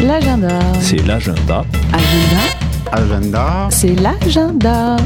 L'agenda. 0.00 0.58
C'est 0.80 1.06
l'agenda. 1.06 1.62
Agenda. 1.92 2.40
Agenda. 2.92 3.68
C'est 3.70 3.94
l'agenda. 4.00 4.96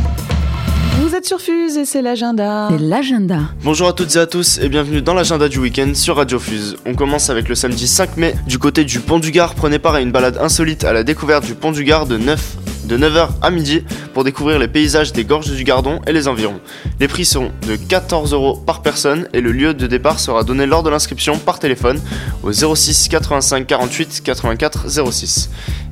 Vous 1.01 1.17
êtes 1.17 1.27
sur 1.27 1.41
Fuse 1.41 1.77
et 1.77 1.85
c'est 1.85 2.01
l'agenda. 2.01 2.69
C'est 2.71 2.79
l'agenda. 2.79 3.41
Bonjour 3.65 3.89
à 3.89 3.93
toutes 3.95 4.15
et 4.15 4.21
à 4.21 4.27
tous 4.29 4.59
et 4.59 4.69
bienvenue 4.69 5.03
dans 5.03 5.15
l'agenda 5.15 5.49
du 5.49 5.59
week-end 5.59 5.91
sur 5.95 6.15
Radio 6.19 6.39
Fuse. 6.39 6.77
On 6.87 6.95
commence 6.95 7.31
avec 7.31 7.49
le 7.49 7.57
samedi 7.57 7.89
5 7.89 8.17
mai. 8.17 8.37
Du 8.47 8.61
côté 8.61 8.85
du 8.85 9.01
Pont 9.01 9.19
du 9.19 9.33
Gard, 9.33 9.57
prenez 9.57 9.81
part 9.81 9.97
à 9.97 10.01
une 10.01 10.13
balade 10.13 10.39
insolite 10.41 10.85
à 10.85 10.93
la 10.93 11.03
découverte 11.03 11.47
du 11.47 11.57
Pont 11.57 11.73
du 11.73 11.83
Gard 11.83 12.07
de 12.07 12.17
9 12.17 12.68
de 12.89 12.97
9h 12.97 13.29
à 13.43 13.51
midi 13.51 13.85
pour 14.15 14.25
découvrir 14.25 14.59
les 14.59 14.67
paysages 14.67 15.13
des 15.13 15.25
gorges 15.25 15.51
du 15.51 15.63
Gardon 15.63 16.01
et 16.07 16.13
les 16.13 16.27
environs. 16.27 16.59
Les 16.99 17.07
prix 17.07 17.25
seront 17.25 17.53
de 17.67 17.77
14 17.77 18.33
euros 18.33 18.57
par 18.57 18.83
personne 18.83 19.29
et 19.33 19.41
le 19.41 19.53
lieu 19.53 19.75
de 19.75 19.87
départ 19.87 20.19
sera 20.19 20.43
donné 20.43 20.67
lors 20.67 20.83
de 20.83 20.91
l'inscription 20.91 21.39
par 21.39 21.59
téléphone 21.59 22.01
au 22.43 22.53
06 22.53 23.09
85 23.09 23.67
48 23.67 24.23
84 24.25 25.13
06. 25.13 25.51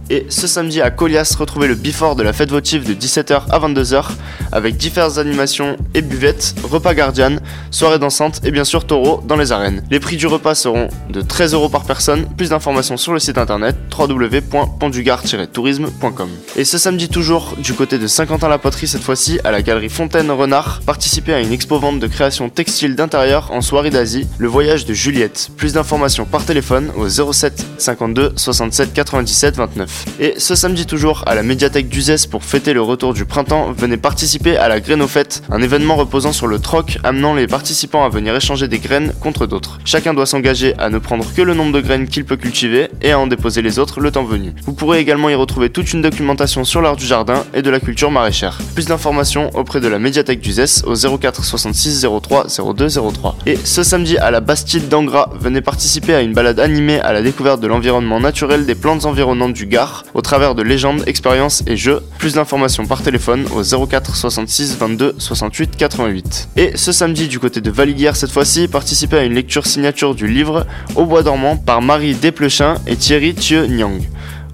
Et 0.09 0.25
ce 0.29 0.47
samedi 0.47 0.81
à 0.81 0.91
Colias, 0.91 1.35
retrouvez 1.39 1.67
le 1.67 1.75
before 1.75 2.15
de 2.15 2.23
la 2.23 2.33
fête 2.33 2.51
votive 2.51 2.87
de 2.87 2.95
17h 2.95 3.43
à 3.51 3.59
22h 3.59 4.05
avec 4.53 4.77
diverses 4.77 5.19
animations 5.19 5.77
et 5.95 6.03
buvettes, 6.03 6.55
repas 6.63 6.95
gardian, 6.95 7.39
soirée 7.73 7.99
dansante 7.99 8.41
et 8.45 8.53
bien 8.53 8.63
sûr 8.65 8.87
taureau 8.87 9.21
dans 9.27 9.35
les 9.37 9.51
arènes. 9.51 9.83
Les 9.91 9.99
prix 9.99 10.17
du 10.17 10.29
repas 10.29 10.55
seront 10.55 10.87
de 11.11 11.23
13 11.23 11.55
euros 11.55 11.69
par 11.69 11.83
personne. 11.85 12.27
Plus 12.37 12.51
d'informations 12.51 12.97
sur 12.97 13.13
le 13.13 13.19
site 13.19 13.39
internet 13.39 13.75
www.pontdugard-tourisme.com. 13.99 16.29
Et 16.55 16.65
ce 16.65 16.79
samedi 16.79 17.09
toujours, 17.09 17.57
du 17.59 17.73
côté 17.73 17.99
de 17.99 18.07
Saint-Quentin-la-Poterie 18.07 18.87
cette 18.87 19.03
fois-ci, 19.03 19.41
à 19.43 19.51
la 19.51 19.63
galerie 19.63 19.89
Fontaine 19.89 20.31
Renard, 20.31 20.83
participez 20.87 21.35
à 21.35 21.41
une 21.41 21.53
expo-vente 21.53 21.99
de 21.99 22.07
création 22.07 22.49
textile 22.49 22.95
d'intérieur 22.95 23.51
en 23.51 23.61
soirée 23.61 23.91
d'Asie, 23.91 24.29
le 24.39 24.47
voyage 24.47 24.85
de 24.85 24.95
Juliette. 24.95 25.51
Plus 25.57 25.73
d'informations 25.73 26.27
par 26.27 26.45
téléphone 26.45 26.93
au 26.97 27.09
07 27.09 27.67
52 27.79 28.35
67 28.37 28.93
97 28.93 29.57
29. 29.57 29.96
Et 30.19 30.35
ce 30.39 30.55
samedi 30.55 30.87
toujours, 30.87 31.25
à 31.27 31.35
la 31.35 31.43
médiathèque 31.43 31.89
d'Uzès 31.89 32.27
pour 32.31 32.45
fêter 32.45 32.73
le 32.73 32.81
retour 32.81 33.15
du 33.15 33.25
printemps, 33.25 33.73
venez 33.77 33.97
participer 33.97 34.57
à 34.57 34.69
la 34.69 34.81
graine 34.81 35.03
aux 35.03 35.09
fêtes, 35.09 35.43
un 35.51 35.61
événement 35.61 35.97
reposant 35.97 36.33
sur 36.33 36.47
le 36.47 36.59
troc 36.59 36.99
amenant 37.05 37.35
les 37.35 37.47
participants 37.47 38.05
à 38.05 38.09
venir 38.09 38.35
échanger 38.35 38.69
des 38.69 38.79
graines 38.79 39.13
contre 39.21 39.47
d'autres. 39.47 39.79
Chacun 39.85 40.15
doit 40.15 40.27
s'engager 40.27 40.75
à 40.79 40.89
ne 40.89 40.99
prendre 40.99 41.27
que 41.35 41.43
le 41.43 41.55
nombre 41.55 41.73
de 41.73 41.81
graines 41.81 42.09
qu'il 42.09 42.25
peut 42.25 42.37
cultiver 42.37 42.89
et 43.03 43.13
à 43.13 43.19
en 43.19 43.27
déposer 43.27 43.63
les 43.63 43.79
autres 43.79 44.01
le 44.01 44.11
temps 44.11 44.25
venu. 44.25 44.55
Vous 44.65 44.73
pourrez 44.73 45.01
également 45.01 45.29
y 45.29 45.35
retrouver 45.35 45.71
toute 45.71 45.93
une 45.93 46.03
documentation 46.03 46.65
sur 46.65 46.83
l'art 46.83 46.97
du 46.97 47.07
jardin 47.07 47.45
et 47.55 47.63
de 47.63 47.71
la 47.71 47.81
culture 47.81 48.11
maraîchère. 48.11 48.59
Plus 48.75 48.87
d'informations 48.87 49.51
auprès 49.55 49.81
de 49.81 49.89
la 49.89 49.99
médiathèque 49.99 50.41
d'Uzès 50.41 50.85
au 50.87 50.95
04 50.95 51.45
66 51.45 52.07
03 52.23 52.47
02 52.75 52.89
03. 52.89 53.37
Et 53.47 53.59
ce 53.65 53.83
samedi 53.83 54.17
à 54.19 54.31
la 54.31 54.41
Bastide 54.41 54.89
d'Angra, 54.89 55.31
venez 55.39 55.61
participer 55.61 56.15
à 56.15 56.23
une 56.23 56.33
balade 56.33 56.61
animée 56.61 57.01
à 57.01 57.13
la 57.13 57.23
découverte 57.23 57.61
de 57.61 57.67
l'environnement 57.67 58.21
naturel 58.21 58.67
des 58.67 58.75
plantes 58.75 59.05
environnantes 59.05 59.53
du 59.53 59.67
Gard 59.67 59.86
au 60.15 60.21
travers 60.21 60.55
de 60.55 60.63
légendes, 60.63 61.03
expériences 61.07 61.63
et 61.67 61.77
jeux. 61.77 62.03
Plus 62.19 62.35
d'informations 62.35 62.87
par 62.87 63.03
téléphone 63.03 63.47
au 63.55 63.87
04 63.87 64.15
66 64.15 64.77
22 64.77 65.15
68 65.19 65.77
88. 65.77 66.49
Et 66.57 66.77
ce 66.77 66.93
samedi 66.93 67.29
du 67.29 67.39
côté 67.39 67.61
de 67.61 67.71
Valiguière 67.71 68.17
cette 68.17 68.31
fois-ci, 68.31 68.69
participez 68.69 69.19
à 69.19 69.25
une 69.25 69.35
lecture 69.35 69.67
signature 69.67 70.15
du 70.15 70.27
livre 70.27 70.67
Au 70.95 71.05
bois 71.05 71.23
dormant 71.23 71.57
par 71.57 71.83
Marie 71.83 72.15
Desplechin 72.15 72.77
et 72.87 72.97
Thierry 72.97 73.35
Thieu 73.35 73.67
Nyang. 73.67 74.03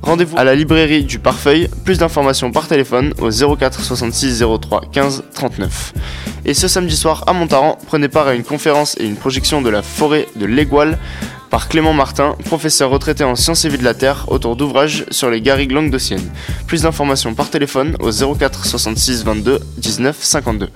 Rendez-vous 0.02 0.36
à 0.36 0.42
la 0.42 0.56
librairie 0.56 1.04
du 1.04 1.20
Parfeuille, 1.20 1.68
plus 1.84 1.98
d'informations 1.98 2.50
par 2.50 2.66
téléphone 2.66 3.14
au 3.20 3.30
04 3.30 3.80
66 3.80 4.42
03 4.60 4.80
15 4.90 5.22
39. 5.32 5.92
Et 6.44 6.54
ce 6.54 6.66
samedi 6.66 6.96
soir 6.96 7.22
à 7.28 7.32
Montaran, 7.32 7.78
prenez 7.86 8.08
part 8.08 8.26
à 8.26 8.34
une 8.34 8.42
conférence 8.42 8.96
et 8.98 9.04
une 9.04 9.14
projection 9.14 9.62
de 9.62 9.70
la 9.70 9.80
forêt 9.82 10.26
de 10.34 10.44
l'Égoile 10.44 10.98
par 11.52 11.68
Clément 11.68 11.92
Martin, 11.92 12.34
professeur 12.46 12.88
retraité 12.88 13.24
en 13.24 13.36
sciences 13.36 13.66
et 13.66 13.68
vie 13.68 13.76
de 13.76 13.84
la 13.84 13.92
Terre, 13.92 14.24
autour 14.28 14.56
d'ouvrages 14.56 15.04
sur 15.10 15.28
les 15.28 15.42
garrigues 15.42 15.72
languedociennes. 15.72 16.32
Plus 16.66 16.80
d'informations 16.80 17.34
par 17.34 17.50
téléphone 17.50 17.94
au 18.00 18.10
04 18.10 18.64
66 18.64 19.22
22 19.22 19.60
19 19.76 20.16
52. 20.18 20.70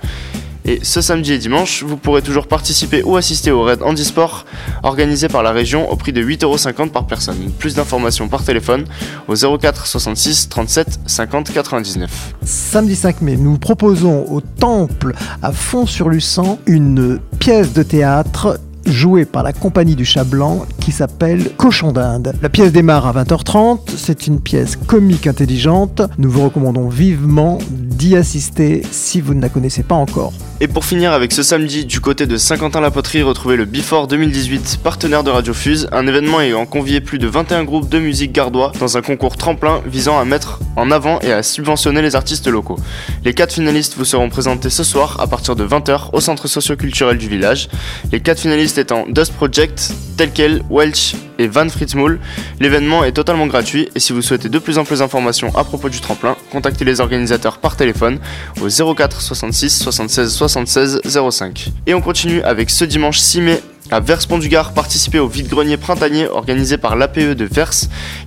Et 0.65 0.79
ce 0.83 1.01
samedi 1.01 1.33
et 1.33 1.39
dimanche, 1.39 1.81
vous 1.81 1.97
pourrez 1.97 2.21
toujours 2.21 2.45
participer 2.45 3.01
ou 3.01 3.15
assister 3.15 3.49
au 3.49 3.63
raid 3.63 3.81
handisport 3.81 4.45
organisé 4.83 5.29
par 5.29 5.41
la 5.41 5.51
région 5.51 5.89
au 5.89 5.95
prix 5.95 6.13
de 6.13 6.23
8,50€ 6.23 6.91
par 6.91 7.07
personne. 7.07 7.51
Plus 7.57 7.73
d'informations 7.73 8.27
par 8.27 8.43
téléphone 8.43 8.85
au 9.27 9.33
04 9.33 9.87
66 9.87 10.49
37 10.49 10.99
50 11.07 11.53
99. 11.53 12.35
Samedi 12.43 12.95
5 12.95 13.21
mai, 13.21 13.35
nous 13.35 13.57
proposons 13.57 14.25
au 14.29 14.41
Temple 14.41 15.15
à 15.41 15.51
Font-sur-Luçan 15.51 16.59
une 16.67 17.19
pièce 17.39 17.73
de 17.73 17.81
théâtre 17.81 18.59
jouée 18.87 19.25
par 19.25 19.43
la 19.43 19.53
compagnie 19.53 19.95
du 19.95 20.05
Chat 20.05 20.23
Blanc 20.23 20.65
qui 20.87 20.93
s'appelle 20.93 21.51
Cochon 21.57 21.91
d'Inde. 21.91 22.31
La 22.41 22.47
pièce 22.47 22.71
démarre 22.71 23.07
à 23.07 23.21
20h30, 23.21 23.89
c'est 23.97 24.25
une 24.25 24.39
pièce 24.39 24.77
comique 24.77 25.27
intelligente. 25.27 26.01
Nous 26.17 26.31
vous 26.31 26.45
recommandons 26.45 26.87
vivement 26.87 27.57
d'y 27.69 28.15
assister 28.15 28.83
si 28.89 29.19
vous 29.19 29.33
ne 29.33 29.41
la 29.41 29.49
connaissez 29.49 29.83
pas 29.83 29.95
encore. 29.95 30.31
Et 30.61 30.67
pour 30.67 30.85
finir 30.85 31.11
avec 31.11 31.33
ce 31.33 31.43
samedi, 31.43 31.85
du 31.85 31.99
côté 31.99 32.25
de 32.25 32.37
Saint-Quentin-la-Poterie, 32.37 33.21
retrouvez 33.21 33.57
le 33.57 33.65
Before 33.65 34.07
2018, 34.07 34.79
partenaire 34.81 35.23
de 35.23 35.29
Radio 35.29 35.53
Fuse, 35.53 35.89
un 35.91 36.07
événement 36.07 36.39
ayant 36.41 36.65
convié 36.65 37.01
plus 37.01 37.19
de 37.19 37.27
21 37.27 37.63
groupes 37.63 37.89
de 37.89 37.99
musique 37.99 38.31
gardois 38.31 38.71
dans 38.79 38.97
un 38.97 39.01
concours 39.01 39.35
tremplin 39.37 39.81
visant 39.85 40.17
à 40.17 40.25
mettre 40.25 40.59
en 40.75 40.89
avant 40.89 41.19
et 41.19 41.31
à 41.31 41.43
subventionner 41.43 42.01
les 42.01 42.15
artistes 42.15 42.47
locaux. 42.47 42.79
Les 43.25 43.33
quatre 43.33 43.53
finalistes 43.53 43.95
vous 43.97 44.05
seront 44.05 44.29
présentés 44.29 44.69
ce 44.69 44.83
soir 44.83 45.17
à 45.19 45.27
partir 45.27 45.55
de 45.55 45.67
20h 45.67 46.09
au 46.13 46.21
centre 46.21 46.47
socio-culturel 46.47 47.17
du 47.17 47.27
village. 47.27 47.67
Les 48.11 48.19
quatre 48.19 48.39
finalistes 48.39 48.77
étant 48.77 49.05
Dust 49.07 49.33
Project, 49.33 49.91
Telkel, 50.17 50.63
Welch 50.77 51.15
et 51.39 51.47
Van 51.47 51.67
Fritzmoul. 51.67 52.19
L'événement 52.59 53.03
est 53.03 53.11
totalement 53.11 53.47
gratuit 53.47 53.89
et 53.95 53.99
si 53.99 54.13
vous 54.13 54.21
souhaitez 54.21 54.47
de 54.47 54.59
plus 54.59 54.77
en 54.77 54.85
plus 54.85 54.99
d'informations 54.99 55.55
à 55.55 55.63
propos 55.63 55.89
du 55.89 55.99
tremplin, 56.01 56.37
contactez 56.51 56.85
les 56.85 57.01
organisateurs 57.01 57.57
par 57.57 57.75
téléphone 57.75 58.19
au 58.61 58.93
04 58.93 59.19
66 59.21 59.69
76 59.79 60.31
76 60.31 61.01
05. 61.31 61.71
Et 61.87 61.95
on 61.95 62.01
continue 62.01 62.41
avec 62.43 62.69
ce 62.69 62.85
dimanche 62.85 63.17
6 63.17 63.41
mai 63.41 63.61
à 63.91 63.99
Vers-Pont-du-Gard, 63.99 64.73
participez 64.73 65.19
au 65.19 65.27
vide-grenier 65.27 65.77
printanier 65.77 66.27
organisé 66.27 66.77
par 66.77 66.95
l'APE 66.95 67.19
de 67.19 67.45
Vers. 67.45 67.71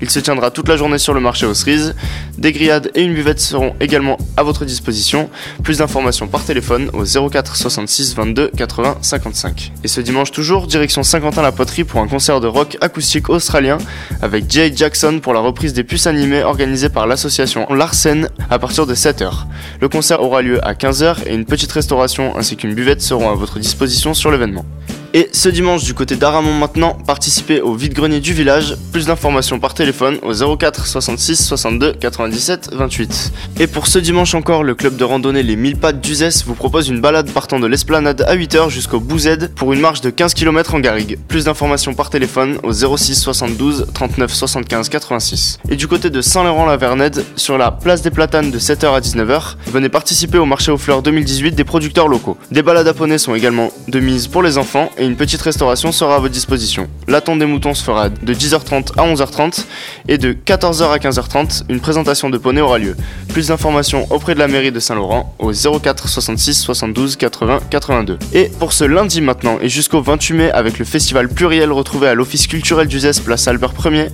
Il 0.00 0.10
se 0.10 0.18
tiendra 0.18 0.50
toute 0.50 0.68
la 0.68 0.76
journée 0.76 0.98
sur 0.98 1.14
le 1.14 1.20
marché 1.20 1.46
aux 1.46 1.54
cerises. 1.54 1.94
Des 2.38 2.52
grillades 2.52 2.90
et 2.94 3.02
une 3.02 3.14
buvette 3.14 3.40
seront 3.40 3.74
également 3.80 4.16
à 4.36 4.42
votre 4.42 4.64
disposition. 4.64 5.28
Plus 5.62 5.78
d'informations 5.78 6.28
par 6.28 6.44
téléphone 6.44 6.90
au 6.92 7.04
04 7.04 7.56
66 7.56 8.14
22 8.14 8.50
80 8.56 8.98
55. 9.02 9.72
Et 9.84 9.88
ce 9.88 10.00
dimanche 10.00 10.30
toujours, 10.30 10.66
direction 10.66 11.02
Saint-Quentin-la-Poterie 11.02 11.84
pour 11.84 12.00
un 12.00 12.08
concert 12.08 12.40
de 12.40 12.46
rock 12.46 12.78
acoustique 12.80 13.28
australien 13.28 13.78
avec 14.22 14.50
Jay 14.50 14.72
Jackson 14.74 15.20
pour 15.22 15.34
la 15.34 15.40
reprise 15.40 15.72
des 15.72 15.84
puces 15.84 16.06
animées 16.06 16.42
organisée 16.42 16.88
par 16.88 17.06
l'association 17.06 17.66
Larsen 17.72 18.28
à 18.48 18.58
partir 18.58 18.86
de 18.86 18.94
7h. 18.94 19.44
Le 19.80 19.88
concert 19.88 20.22
aura 20.22 20.42
lieu 20.42 20.64
à 20.66 20.74
15h 20.74 21.26
et 21.26 21.34
une 21.34 21.44
petite 21.44 21.72
restauration 21.72 22.36
ainsi 22.36 22.56
qu'une 22.56 22.74
buvette 22.74 23.02
seront 23.02 23.30
à 23.30 23.34
votre 23.34 23.58
disposition 23.58 24.14
sur 24.14 24.30
l'événement. 24.30 24.64
Et 25.12 25.28
ce 25.32 25.48
dimanche, 25.48 25.82
du 25.82 25.92
côté 25.92 26.14
d'Aramon 26.14 26.54
maintenant, 26.54 26.96
participez 27.04 27.60
au 27.60 27.74
vide-grenier 27.74 28.20
du 28.20 28.32
village. 28.32 28.76
Plus 28.92 29.06
d'informations 29.06 29.58
par 29.58 29.74
téléphone 29.74 30.18
au 30.22 30.56
04 30.56 30.86
66 30.86 31.44
62 31.46 31.94
97 31.94 32.70
28. 32.72 33.32
Et 33.58 33.66
pour 33.66 33.88
ce 33.88 33.98
dimanche 33.98 34.36
encore, 34.36 34.62
le 34.62 34.76
club 34.76 34.96
de 34.96 35.02
randonnée 35.02 35.42
Les 35.42 35.56
1000 35.56 35.78
Pattes 35.78 36.00
d'Uzès 36.00 36.44
vous 36.46 36.54
propose 36.54 36.88
une 36.88 37.00
balade 37.00 37.28
partant 37.28 37.58
de 37.58 37.66
l'esplanade 37.66 38.22
à 38.22 38.36
8h 38.36 38.70
jusqu'au 38.70 39.00
Bouzed 39.00 39.52
pour 39.56 39.72
une 39.72 39.80
marche 39.80 40.00
de 40.00 40.10
15 40.10 40.32
km 40.32 40.76
en 40.76 40.78
garrigue. 40.80 41.18
Plus 41.26 41.46
d'informations 41.46 41.94
par 41.94 42.08
téléphone 42.08 42.58
au 42.62 42.72
06 42.72 43.16
72 43.16 43.88
39 43.92 44.32
75 44.32 44.88
86. 44.90 45.58
Et 45.70 45.74
du 45.74 45.88
côté 45.88 46.10
de 46.10 46.20
Saint-Laurent-la-Vernède, 46.20 47.24
sur 47.34 47.58
la 47.58 47.72
place 47.72 48.02
des 48.02 48.12
Platanes 48.12 48.52
de 48.52 48.60
7h 48.60 48.94
à 48.94 49.00
19h, 49.00 49.56
venez 49.72 49.88
participer 49.88 50.38
au 50.38 50.46
marché 50.46 50.70
aux 50.70 50.78
fleurs 50.78 51.02
2018 51.02 51.56
des 51.56 51.64
producteurs 51.64 52.06
locaux. 52.06 52.38
Des 52.52 52.62
balades 52.62 52.86
à 52.86 52.94
poney 52.94 53.18
sont 53.18 53.34
également 53.34 53.72
de 53.88 53.98
mise 53.98 54.28
pour 54.28 54.44
les 54.44 54.56
enfants 54.56 54.88
et 55.00 55.06
une 55.06 55.16
petite 55.16 55.40
restauration 55.40 55.92
sera 55.92 56.16
à 56.16 56.18
votre 56.18 56.32
disposition. 56.32 56.88
L'attente 57.08 57.38
des 57.38 57.46
moutons 57.46 57.74
se 57.74 57.82
fera 57.82 58.10
de 58.10 58.34
10h30 58.34 58.92
à 58.98 59.12
11h30 59.12 59.64
et 60.08 60.18
de 60.18 60.32
14h 60.32 60.92
à 60.92 60.98
15h30, 60.98 61.64
une 61.70 61.80
présentation 61.80 62.28
de 62.28 62.36
poney 62.36 62.60
aura 62.60 62.78
lieu. 62.78 62.96
Plus 63.28 63.48
d'informations 63.48 64.06
auprès 64.10 64.34
de 64.34 64.38
la 64.38 64.46
mairie 64.46 64.72
de 64.72 64.78
Saint-Laurent 64.78 65.34
au 65.38 65.52
04 65.52 66.08
66 66.08 66.54
72 66.54 67.16
80 67.16 67.60
82. 67.70 68.18
Et 68.34 68.50
pour 68.58 68.74
ce 68.74 68.84
lundi 68.84 69.22
maintenant 69.22 69.58
et 69.62 69.70
jusqu'au 69.70 70.02
28 70.02 70.34
mai 70.34 70.50
avec 70.50 70.78
le 70.78 70.84
festival 70.84 71.28
pluriel 71.28 71.72
retrouvé 71.72 72.08
à 72.08 72.14
l'Office 72.14 72.46
culturel 72.46 72.86
d'Uzès 72.86 73.20
place 73.24 73.48
Albert 73.48 73.72
1er, 73.72 74.08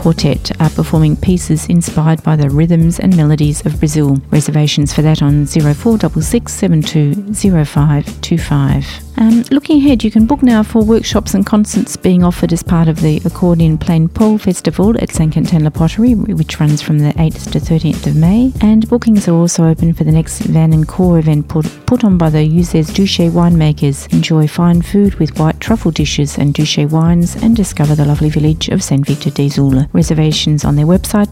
Quartet 0.00 0.50
are 0.58 0.70
performing 0.70 1.14
pieces 1.14 1.66
inspired 1.66 2.22
by 2.22 2.34
the 2.34 2.48
rhythms 2.48 2.98
and 2.98 3.14
melodies 3.14 3.66
of 3.66 3.78
Brazil. 3.78 4.16
Reservations 4.30 4.94
for 4.94 5.02
that 5.02 5.20
on 5.20 5.44
0466 5.44 6.54
720525. 6.54 9.09
Um, 9.20 9.42
looking 9.50 9.76
ahead, 9.76 10.02
you 10.02 10.10
can 10.10 10.24
book 10.24 10.42
now 10.42 10.62
for 10.62 10.82
workshops 10.82 11.34
and 11.34 11.44
concerts 11.44 11.94
being 11.94 12.24
offered 12.24 12.54
as 12.54 12.62
part 12.62 12.88
of 12.88 13.02
the 13.02 13.20
Accordion 13.26 13.76
Plain 13.76 14.08
Pole 14.08 14.38
Festival 14.38 14.96
at 14.98 15.12
St. 15.12 15.30
Quentin 15.30 15.62
La 15.62 15.68
Poterie, 15.68 16.14
which 16.14 16.58
runs 16.58 16.80
from 16.80 17.00
the 17.00 17.10
8th 17.12 17.52
to 17.52 17.60
13th 17.60 18.06
of 18.06 18.16
May. 18.16 18.50
And 18.62 18.88
bookings 18.88 19.28
are 19.28 19.34
also 19.34 19.66
open 19.66 19.92
for 19.92 20.04
the 20.04 20.10
next 20.10 20.38
Van 20.38 20.72
and 20.72 20.88
Core 20.88 21.18
event 21.18 21.48
put, 21.48 21.66
put 21.84 22.02
on 22.02 22.16
by 22.16 22.30
the 22.30 22.38
Uzes 22.38 22.90
Duché 22.90 23.30
winemakers. 23.30 24.10
Enjoy 24.10 24.48
fine 24.48 24.80
food 24.80 25.16
with 25.16 25.38
white 25.38 25.60
truffle 25.60 25.90
dishes 25.90 26.38
and 26.38 26.54
Duché 26.54 26.90
wines 26.90 27.36
and 27.36 27.54
discover 27.54 27.94
the 27.94 28.06
lovely 28.06 28.30
village 28.30 28.68
of 28.68 28.82
Saint 28.82 29.06
Victor 29.06 29.28
des 29.28 29.60
Oules. 29.60 29.86
Reservations 29.92 30.64
on 30.64 30.76
their 30.76 30.86
website 30.86 31.30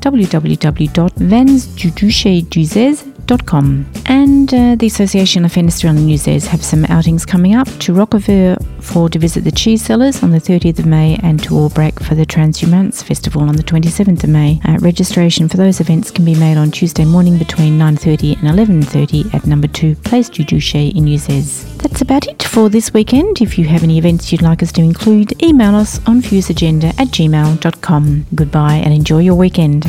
and 3.31 4.55
uh, 4.55 4.75
the 4.77 4.87
Association 4.87 5.45
of 5.45 5.55
and 5.55 5.69
Uzes 5.69 6.47
have 6.47 6.65
some 6.65 6.87
outings 6.87 7.27
coming 7.27 7.55
up 7.55 7.67
to 7.81 7.93
Rockavert 7.93 8.65
for 8.83 9.11
to 9.11 9.19
visit 9.19 9.45
the 9.45 9.53
cheese 9.53 9.85
sellers 9.85 10.23
on 10.23 10.31
the 10.31 10.39
30th 10.39 10.79
of 10.79 10.87
May 10.87 11.19
and 11.23 11.43
to 11.43 11.55
Albrecht 11.55 12.03
for 12.03 12.15
the 12.15 12.25
Transhumance 12.25 13.05
Festival 13.05 13.43
on 13.43 13.57
the 13.57 13.63
27th 13.63 14.25
of 14.25 14.31
May. 14.31 14.59
Uh, 14.65 14.79
registration 14.79 15.47
for 15.47 15.59
those 15.59 15.79
events 15.79 16.11
can 16.11 16.25
be 16.25 16.35
made 16.37 16.57
on 16.57 16.71
Tuesday 16.71 17.05
morning 17.05 17.37
between 17.37 17.79
9.30 17.79 18.41
and 18.43 18.59
11.30 18.59 19.35
at 19.35 19.47
number 19.47 19.69
2 19.69 19.97
Place 19.97 20.31
du 20.31 20.43
Duché 20.43 20.95
in 20.95 21.05
Uzes. 21.05 21.67
That's 21.77 22.01
about 22.01 22.27
it 22.27 22.43
for 22.43 22.71
this 22.71 22.95
weekend. 22.95 23.43
If 23.43 23.59
you 23.59 23.67
have 23.67 23.83
any 23.83 23.99
events 23.99 24.33
you'd 24.33 24.41
like 24.41 24.63
us 24.63 24.73
to 24.73 24.81
include, 24.81 25.43
email 25.43 25.75
us 25.75 26.01
on 26.07 26.23
fuseagenda 26.23 26.99
at 26.99 27.09
gmail.com. 27.09 28.27
Goodbye 28.35 28.77
and 28.77 28.95
enjoy 28.95 29.19
your 29.19 29.35
weekend. 29.35 29.85